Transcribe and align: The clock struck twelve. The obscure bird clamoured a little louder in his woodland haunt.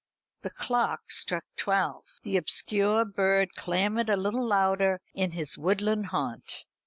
The 0.41 0.49
clock 0.49 1.11
struck 1.11 1.45
twelve. 1.55 2.05
The 2.23 2.35
obscure 2.35 3.05
bird 3.05 3.53
clamoured 3.53 4.09
a 4.09 4.17
little 4.17 4.43
louder 4.47 4.99
in 5.13 5.33
his 5.33 5.59
woodland 5.59 6.07
haunt. 6.07 6.65